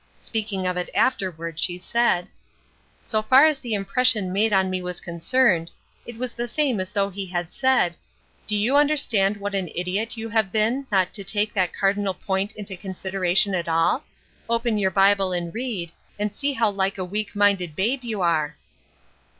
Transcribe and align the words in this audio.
Speaking 0.17 0.65
of 0.65 0.77
it 0.77 0.89
afterward 0.95 1.59
she 1.59 1.77
said: 1.77 2.27
"So 3.03 3.21
far 3.21 3.45
as 3.45 3.59
the 3.59 3.75
impression 3.75 4.33
made 4.33 4.51
on 4.51 4.67
me 4.67 4.81
was 4.81 4.99
concerned, 4.99 5.69
it 6.07 6.17
was 6.17 6.33
the 6.33 6.47
same 6.47 6.79
as 6.79 6.89
though 6.91 7.11
he 7.11 7.27
had 7.27 7.53
said: 7.53 7.97
'Do 8.47 8.55
you 8.57 8.75
understand 8.75 9.37
what 9.37 9.53
an 9.53 9.69
idiot 9.75 10.17
you 10.17 10.29
have 10.29 10.51
been 10.51 10.87
not 10.91 11.13
to 11.13 11.23
take 11.23 11.53
that 11.53 11.71
cardinal 11.79 12.15
point 12.15 12.53
into 12.55 12.75
consideration 12.75 13.53
at 13.53 13.69
all? 13.69 14.03
Open 14.49 14.79
your 14.79 14.89
Bible 14.89 15.31
and 15.33 15.53
read, 15.53 15.91
and 16.17 16.33
see 16.33 16.53
how 16.53 16.71
like 16.71 16.97
a 16.97 17.05
weak 17.05 17.35
minded 17.35 17.75
babe 17.75 18.03
you 18.03 18.21
are.'" 18.23 18.55